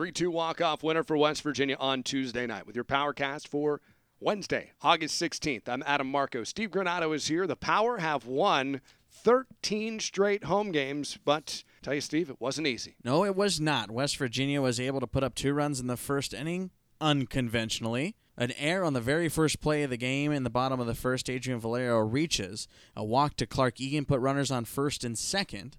3 0.00 0.12
2 0.12 0.30
walk 0.30 0.62
off 0.62 0.82
winner 0.82 1.02
for 1.02 1.14
West 1.14 1.42
Virginia 1.42 1.76
on 1.78 2.02
Tuesday 2.02 2.46
night 2.46 2.66
with 2.66 2.74
your 2.74 2.86
Powercast 2.86 3.46
for 3.46 3.82
Wednesday, 4.18 4.70
August 4.80 5.20
16th. 5.20 5.68
I'm 5.68 5.82
Adam 5.84 6.10
Marco. 6.10 6.42
Steve 6.42 6.70
Granado 6.70 7.14
is 7.14 7.26
here. 7.26 7.46
The 7.46 7.54
Power 7.54 7.98
have 7.98 8.24
won 8.24 8.80
13 9.10 10.00
straight 10.00 10.44
home 10.44 10.72
games, 10.72 11.18
but 11.22 11.64
tell 11.82 11.92
you, 11.92 12.00
Steve, 12.00 12.30
it 12.30 12.40
wasn't 12.40 12.66
easy. 12.66 12.96
No, 13.04 13.26
it 13.26 13.36
was 13.36 13.60
not. 13.60 13.90
West 13.90 14.16
Virginia 14.16 14.62
was 14.62 14.80
able 14.80 15.00
to 15.00 15.06
put 15.06 15.22
up 15.22 15.34
two 15.34 15.52
runs 15.52 15.80
in 15.80 15.86
the 15.86 15.98
first 15.98 16.32
inning 16.32 16.70
unconventionally. 16.98 18.16
An 18.38 18.52
error 18.52 18.84
on 18.84 18.94
the 18.94 19.02
very 19.02 19.28
first 19.28 19.60
play 19.60 19.82
of 19.82 19.90
the 19.90 19.98
game 19.98 20.32
in 20.32 20.44
the 20.44 20.48
bottom 20.48 20.80
of 20.80 20.86
the 20.86 20.94
first, 20.94 21.28
Adrian 21.28 21.60
Valerio 21.60 21.98
reaches. 21.98 22.68
A 22.96 23.04
walk 23.04 23.36
to 23.36 23.44
Clark 23.44 23.82
Eagan 23.82 24.06
put 24.06 24.20
runners 24.20 24.50
on 24.50 24.64
first 24.64 25.04
and 25.04 25.18
second. 25.18 25.76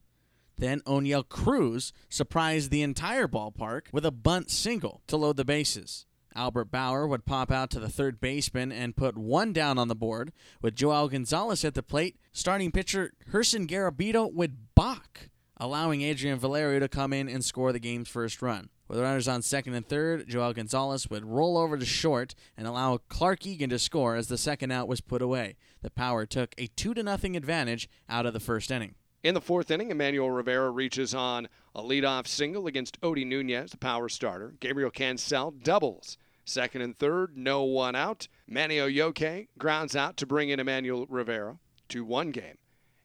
Then 0.61 0.81
Oneil 0.81 1.27
Cruz 1.27 1.91
surprised 2.07 2.69
the 2.69 2.83
entire 2.83 3.27
ballpark 3.27 3.91
with 3.91 4.05
a 4.05 4.11
bunt 4.11 4.51
single 4.51 5.01
to 5.07 5.17
load 5.17 5.37
the 5.37 5.43
bases. 5.43 6.05
Albert 6.35 6.65
Bauer 6.65 7.07
would 7.07 7.25
pop 7.25 7.51
out 7.51 7.71
to 7.71 7.79
the 7.79 7.89
third 7.89 8.21
baseman 8.21 8.71
and 8.71 8.95
put 8.95 9.17
one 9.17 9.53
down 9.53 9.79
on 9.79 9.87
the 9.87 9.95
board. 9.95 10.31
With 10.61 10.75
Joel 10.75 11.09
Gonzalez 11.09 11.65
at 11.65 11.73
the 11.73 11.81
plate, 11.81 12.19
starting 12.31 12.71
pitcher 12.71 13.11
Gerson 13.31 13.65
Garabito 13.65 14.31
would 14.31 14.75
balk, 14.75 15.29
allowing 15.57 16.03
Adrian 16.03 16.37
Valerio 16.37 16.79
to 16.79 16.87
come 16.87 17.11
in 17.11 17.27
and 17.27 17.43
score 17.43 17.73
the 17.73 17.79
game's 17.79 18.07
first 18.07 18.39
run. 18.43 18.69
With 18.87 18.99
runners 18.99 19.27
on 19.27 19.41
second 19.41 19.73
and 19.73 19.87
third, 19.87 20.27
Joel 20.27 20.53
Gonzalez 20.53 21.09
would 21.09 21.25
roll 21.25 21.57
over 21.57 21.75
to 21.75 21.85
short 21.87 22.35
and 22.55 22.67
allow 22.67 22.97
Clark 22.97 23.47
Eagan 23.47 23.71
to 23.71 23.79
score 23.79 24.15
as 24.15 24.27
the 24.27 24.37
second 24.37 24.69
out 24.69 24.87
was 24.87 25.01
put 25.01 25.23
away. 25.23 25.55
The 25.81 25.89
Power 25.89 26.27
took 26.27 26.53
a 26.59 26.67
2 26.67 26.93
0 26.93 27.07
advantage 27.07 27.89
out 28.07 28.27
of 28.27 28.33
the 28.33 28.39
first 28.39 28.69
inning. 28.69 28.93
In 29.23 29.35
the 29.35 29.41
fourth 29.41 29.69
inning, 29.69 29.91
Emmanuel 29.91 30.31
Rivera 30.31 30.71
reaches 30.71 31.13
on 31.13 31.47
a 31.75 31.83
leadoff 31.83 32.25
single 32.25 32.65
against 32.65 32.99
Odie 33.01 33.25
Nunez, 33.25 33.69
the 33.69 33.77
power 33.77 34.09
starter. 34.09 34.55
Gabriel 34.59 34.89
Cancel 34.89 35.51
doubles. 35.51 36.17
Second 36.43 36.81
and 36.81 36.97
third, 36.97 37.37
no 37.37 37.61
one 37.61 37.95
out. 37.95 38.27
Manny 38.47 38.77
Oyoke 38.77 39.47
grounds 39.59 39.95
out 39.95 40.17
to 40.17 40.25
bring 40.25 40.49
in 40.49 40.59
Emmanuel 40.59 41.05
Rivera. 41.07 41.59
2 41.89 42.03
1 42.03 42.31
game. 42.31 42.57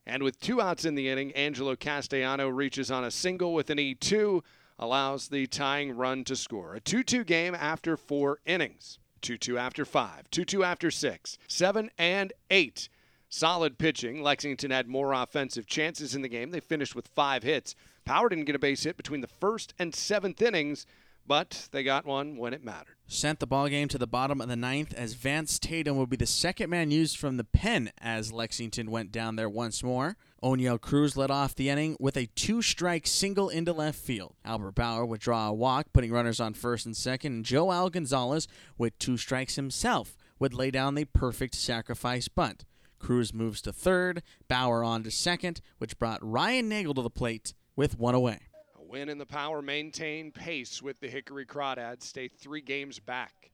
And 0.07 0.23
with 0.23 0.41
two 0.41 0.63
outs 0.63 0.87
in 0.87 0.95
the 0.95 1.09
inning, 1.09 1.33
Angelo 1.33 1.77
Castellano 1.77 2.49
reaches 2.49 2.91
on 2.91 3.05
a 3.05 3.11
single 3.11 3.53
with 3.53 3.69
an 3.69 3.79
E2 3.79 4.43
allows 4.79 5.29
the 5.29 5.47
tying 5.47 5.97
run 5.97 6.25
to 6.25 6.37
score. 6.37 6.75
A 6.75 6.81
2 6.81 7.03
2 7.03 7.25
game 7.25 7.55
after 7.55 7.95
four 7.97 8.39
innings. 8.47 8.99
2 9.21 9.37
2 9.37 9.59
after 9.59 9.85
five, 9.85 10.31
2 10.31 10.47
2 10.47 10.65
after 10.65 10.91
six, 10.91 11.37
seven 11.47 11.91
and 11.99 12.33
eight. 12.51 12.89
Solid 13.29 13.79
pitching. 13.79 14.23
Lexington 14.23 14.71
had 14.71 14.89
more 14.89 15.13
offensive 15.13 15.67
chances 15.67 16.15
in 16.15 16.23
the 16.23 16.29
game. 16.29 16.51
They 16.51 16.61
finished 16.61 16.95
with 16.95 17.09
five 17.09 17.43
hits. 17.43 17.75
Power 18.05 18.29
didn't 18.29 18.45
get 18.45 18.55
a 18.55 18.61
base 18.61 18.85
hit 18.85 18.97
between 18.97 19.21
the 19.21 19.27
first 19.27 19.75
and 19.79 19.95
seventh 19.95 20.41
innings, 20.41 20.87
but 21.27 21.69
they 21.73 21.83
got 21.83 22.07
one 22.07 22.37
when 22.37 22.55
it 22.55 22.65
mattered. 22.65 22.95
Sent 23.09 23.41
the 23.41 23.47
ball 23.47 23.69
game 23.69 23.89
to 23.89 23.99
the 23.99 24.07
bottom 24.07 24.41
of 24.41 24.49
the 24.49 24.57
ninth 24.57 24.95
as 24.95 25.15
Vance 25.15 25.59
Tatum 25.59 25.97
would 25.97 26.09
be 26.09 26.17
the 26.17 26.27
second 26.27 26.71
man 26.71 26.91
used 26.93 27.17
from 27.17 27.37
the 27.37 27.45
pen 27.45 27.91
as 27.99 28.33
Lexington 28.33 28.91
went 28.91 29.11
down 29.11 29.35
there 29.35 29.49
once 29.49 29.83
more. 29.83 30.17
Oneil 30.43 30.81
Cruz 30.81 31.17
led 31.17 31.31
off 31.31 31.55
the 31.55 31.69
inning 31.69 31.97
with 31.99 32.17
a 32.17 32.27
two 32.37 32.63
strike 32.63 33.07
single 33.09 33.49
into 33.49 33.73
left 33.73 33.99
field. 33.99 34.35
Albert 34.45 34.77
Bauer 34.77 35.05
would 35.05 35.21
draw 35.21 35.49
a 35.49 35.53
walk, 35.53 35.87
putting 35.93 36.13
runners 36.13 36.39
on 36.41 36.55
first 36.55 36.87
and 36.87 36.97
second, 36.97 37.33
and 37.33 37.45
Joel 37.45 37.91
Gonzalez, 37.91 38.47
with 38.79 38.97
two 39.01 39.17
strikes 39.17 39.57
himself, 39.57 40.17
would 40.39 40.55
lay 40.55 40.71
down 40.71 40.95
the 40.95 41.05
perfect 41.05 41.57
sacrifice 41.57 42.29
bunt. 42.29 42.65
Cruz 42.99 43.33
moves 43.33 43.61
to 43.63 43.73
third, 43.73 44.23
Bauer 44.49 44.83
on 44.83 45.03
to 45.05 45.11
second, 45.11 45.61
which 45.79 45.99
brought 45.99 46.19
Ryan 46.23 46.69
Nagel 46.69 46.95
to 46.95 47.03
the 47.03 47.11
plate 47.11 47.55
with 47.77 47.99
one 47.99 48.15
away. 48.15 48.41
A 48.79 48.83
win 48.83 49.09
in 49.09 49.19
the 49.19 49.27
power 49.27 49.63
maintain 49.63 50.33
pace 50.33 50.83
with 50.83 51.01
the 51.01 51.09
Hickory 51.09 51.47
Crawdads, 51.47 52.03
stay 52.03 52.29
three 52.29 52.61
games 52.61 52.99
back. 52.99 53.53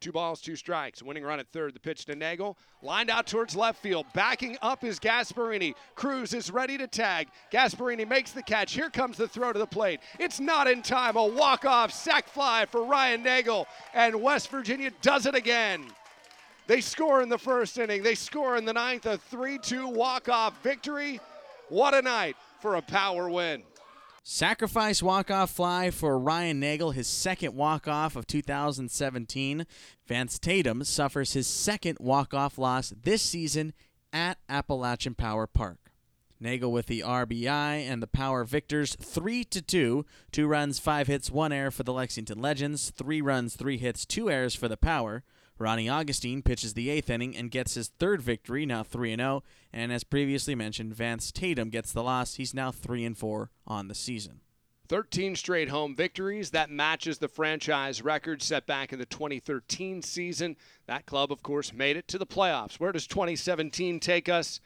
Two 0.00 0.12
balls, 0.12 0.40
two 0.40 0.56
strikes. 0.56 1.02
Winning 1.02 1.24
run 1.24 1.40
at 1.40 1.52
third. 1.52 1.74
The 1.74 1.80
pitch 1.80 2.06
to 2.06 2.16
Nagel. 2.16 2.56
Lined 2.80 3.10
out 3.10 3.26
towards 3.26 3.54
left 3.54 3.82
field. 3.82 4.06
Backing 4.14 4.56
up 4.62 4.82
is 4.82 4.98
Gasparini. 4.98 5.74
Cruz 5.94 6.32
is 6.32 6.50
ready 6.50 6.78
to 6.78 6.86
tag. 6.86 7.28
Gasparini 7.52 8.08
makes 8.08 8.32
the 8.32 8.42
catch. 8.42 8.72
Here 8.72 8.88
comes 8.88 9.18
the 9.18 9.28
throw 9.28 9.52
to 9.52 9.58
the 9.58 9.66
plate. 9.66 10.00
It's 10.18 10.40
not 10.40 10.66
in 10.68 10.80
time. 10.80 11.16
A 11.16 11.26
walk-off 11.26 11.92
sac 11.92 12.28
fly 12.28 12.64
for 12.64 12.82
Ryan 12.82 13.22
Nagel. 13.22 13.66
And 13.92 14.22
West 14.22 14.48
Virginia 14.48 14.90
does 15.02 15.26
it 15.26 15.34
again. 15.34 15.84
They 16.70 16.80
score 16.80 17.20
in 17.20 17.28
the 17.28 17.36
first 17.36 17.76
inning. 17.78 18.04
They 18.04 18.14
score 18.14 18.56
in 18.56 18.64
the 18.64 18.72
ninth. 18.72 19.04
A 19.04 19.18
3-2 19.18 19.92
walk-off 19.92 20.62
victory. 20.62 21.18
What 21.68 21.94
a 21.94 22.00
night 22.00 22.36
for 22.60 22.76
a 22.76 22.80
power 22.80 23.28
win. 23.28 23.64
Sacrifice 24.22 25.02
walk-off 25.02 25.50
fly 25.50 25.90
for 25.90 26.16
Ryan 26.16 26.60
Nagel, 26.60 26.92
his 26.92 27.08
second 27.08 27.56
walk-off 27.56 28.14
of 28.14 28.28
2017. 28.28 29.66
Vance 30.06 30.38
Tatum 30.38 30.84
suffers 30.84 31.32
his 31.32 31.48
second 31.48 31.98
walk-off 31.98 32.56
loss 32.56 32.94
this 33.02 33.22
season 33.22 33.72
at 34.12 34.38
Appalachian 34.48 35.16
Power 35.16 35.48
Park. 35.48 35.90
Nagel 36.38 36.70
with 36.70 36.86
the 36.86 37.00
RBI 37.00 37.48
and 37.84 38.00
the 38.00 38.06
Power 38.06 38.44
victors 38.44 38.94
3 38.94 39.42
to 39.42 39.60
2. 39.60 40.06
2 40.30 40.46
runs, 40.46 40.78
5 40.78 41.08
hits, 41.08 41.32
1 41.32 41.52
error 41.52 41.72
for 41.72 41.82
the 41.82 41.92
Lexington 41.92 42.40
Legends. 42.40 42.90
3 42.90 43.20
runs, 43.20 43.56
3 43.56 43.76
hits, 43.76 44.06
2 44.06 44.30
errors 44.30 44.54
for 44.54 44.68
the 44.68 44.76
Power. 44.76 45.24
Ronnie 45.60 45.90
Augustine 45.90 46.40
pitches 46.40 46.72
the 46.72 46.88
eighth 46.88 47.10
inning 47.10 47.36
and 47.36 47.50
gets 47.50 47.74
his 47.74 47.88
third 47.88 48.22
victory, 48.22 48.64
now 48.64 48.82
3 48.82 49.14
0. 49.14 49.42
And 49.74 49.92
as 49.92 50.04
previously 50.04 50.54
mentioned, 50.54 50.94
Vance 50.94 51.30
Tatum 51.30 51.68
gets 51.68 51.92
the 51.92 52.02
loss. 52.02 52.36
He's 52.36 52.54
now 52.54 52.72
3 52.72 53.04
and 53.04 53.16
4 53.16 53.50
on 53.66 53.88
the 53.88 53.94
season. 53.94 54.40
13 54.88 55.36
straight 55.36 55.68
home 55.68 55.94
victories. 55.94 56.50
That 56.50 56.70
matches 56.70 57.18
the 57.18 57.28
franchise 57.28 58.02
record 58.02 58.42
set 58.42 58.66
back 58.66 58.90
in 58.90 58.98
the 58.98 59.04
2013 59.04 60.00
season. 60.00 60.56
That 60.86 61.04
club, 61.04 61.30
of 61.30 61.42
course, 61.42 61.74
made 61.74 61.98
it 61.98 62.08
to 62.08 62.18
the 62.18 62.26
playoffs. 62.26 62.80
Where 62.80 62.90
does 62.90 63.06
2017 63.06 64.00
take 64.00 64.30
us? 64.30 64.60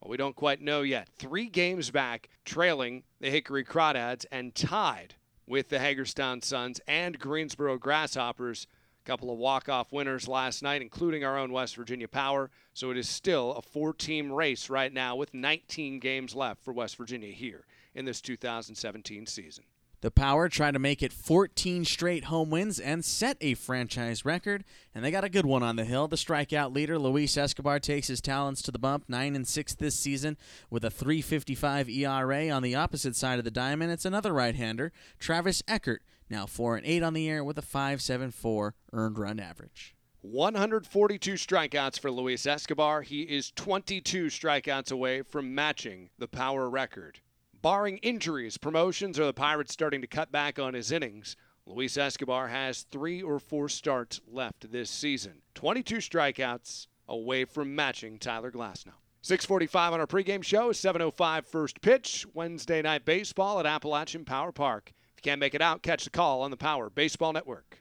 Well, 0.00 0.10
we 0.10 0.16
don't 0.16 0.34
quite 0.34 0.62
know 0.62 0.80
yet. 0.80 1.10
Three 1.18 1.48
games 1.50 1.90
back, 1.90 2.30
trailing 2.46 3.02
the 3.20 3.30
Hickory 3.30 3.64
Crawdads 3.64 4.24
and 4.32 4.54
tied 4.54 5.14
with 5.46 5.68
the 5.68 5.78
Hagerstown 5.78 6.40
Suns 6.40 6.80
and 6.88 7.18
Greensboro 7.18 7.76
Grasshoppers 7.76 8.66
couple 9.08 9.32
of 9.32 9.38
walk-off 9.38 9.90
winners 9.90 10.28
last 10.28 10.62
night, 10.62 10.82
including 10.82 11.24
our 11.24 11.38
own 11.38 11.50
West 11.50 11.76
Virginia 11.76 12.06
Power. 12.06 12.50
So 12.74 12.90
it 12.90 12.98
is 12.98 13.08
still 13.08 13.52
a 13.52 13.62
four-team 13.62 14.30
race 14.30 14.68
right 14.68 14.92
now 14.92 15.16
with 15.16 15.32
19 15.32 15.98
games 15.98 16.34
left 16.34 16.62
for 16.62 16.74
West 16.74 16.96
Virginia 16.96 17.32
here 17.32 17.64
in 17.94 18.04
this 18.04 18.20
2017 18.20 19.24
season. 19.24 19.64
The 20.02 20.10
Power 20.10 20.50
tried 20.50 20.72
to 20.72 20.78
make 20.78 21.02
it 21.02 21.14
14 21.14 21.86
straight 21.86 22.24
home 22.24 22.50
wins 22.50 22.78
and 22.78 23.02
set 23.02 23.38
a 23.40 23.54
franchise 23.54 24.26
record, 24.26 24.62
and 24.94 25.02
they 25.02 25.10
got 25.10 25.24
a 25.24 25.30
good 25.30 25.46
one 25.46 25.62
on 25.62 25.76
the 25.76 25.86
hill. 25.86 26.06
The 26.06 26.16
strikeout 26.16 26.74
leader, 26.74 26.98
Luis 26.98 27.36
Escobar, 27.36 27.80
takes 27.80 28.08
his 28.08 28.20
talents 28.20 28.60
to 28.62 28.70
the 28.70 28.78
bump, 28.78 29.04
9 29.08 29.34
and 29.34 29.48
6 29.48 29.74
this 29.76 29.98
season 29.98 30.36
with 30.68 30.84
a 30.84 30.90
3.55 30.90 31.88
ERA. 31.88 32.50
On 32.50 32.62
the 32.62 32.74
opposite 32.74 33.16
side 33.16 33.38
of 33.38 33.44
the 33.46 33.50
diamond, 33.50 33.90
it's 33.90 34.04
another 34.04 34.34
right-hander, 34.34 34.92
Travis 35.18 35.62
Eckert, 35.66 36.02
now 36.30 36.46
4 36.46 36.76
and 36.76 36.86
8 36.86 37.02
on 37.02 37.14
the 37.14 37.22
year 37.22 37.42
with 37.42 37.58
a 37.58 37.62
5.74 37.62 38.72
earned 38.92 39.18
run 39.18 39.40
average. 39.40 39.94
142 40.22 41.34
strikeouts 41.34 41.98
for 41.98 42.10
Luis 42.10 42.44
Escobar. 42.44 43.02
He 43.02 43.22
is 43.22 43.52
22 43.52 44.26
strikeouts 44.26 44.90
away 44.90 45.22
from 45.22 45.54
matching 45.54 46.10
the 46.18 46.28
power 46.28 46.68
record. 46.68 47.20
Barring 47.62 47.98
injuries, 47.98 48.58
promotions, 48.58 49.18
or 49.18 49.26
the 49.26 49.32
Pirates 49.32 49.72
starting 49.72 50.00
to 50.00 50.06
cut 50.06 50.32
back 50.32 50.58
on 50.58 50.74
his 50.74 50.92
innings, 50.92 51.36
Luis 51.66 51.96
Escobar 51.96 52.48
has 52.48 52.82
three 52.82 53.22
or 53.22 53.38
four 53.38 53.68
starts 53.68 54.20
left 54.26 54.70
this 54.72 54.90
season. 54.90 55.42
22 55.54 55.96
strikeouts 55.96 56.86
away 57.08 57.44
from 57.44 57.74
matching 57.74 58.18
Tyler 58.18 58.50
Glasnow. 58.50 58.94
645 59.22 59.92
on 59.92 60.00
our 60.00 60.06
pregame 60.06 60.42
show, 60.42 60.72
705 60.72 61.46
first 61.46 61.80
pitch, 61.80 62.26
Wednesday 62.34 62.82
night 62.82 63.04
baseball 63.04 63.60
at 63.60 63.66
Appalachian 63.66 64.24
Power 64.24 64.52
Park. 64.52 64.92
If 65.18 65.26
you 65.26 65.32
can't 65.32 65.40
make 65.40 65.56
it 65.56 65.60
out, 65.60 65.82
catch 65.82 66.04
the 66.04 66.10
call 66.10 66.42
on 66.42 66.52
the 66.52 66.56
Power 66.56 66.88
Baseball 66.88 67.32
Network. 67.32 67.76